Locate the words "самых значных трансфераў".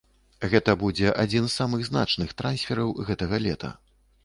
1.59-2.97